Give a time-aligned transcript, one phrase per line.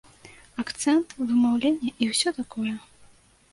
[0.63, 2.77] Акцэнт, вымаўленне і ўсё такое.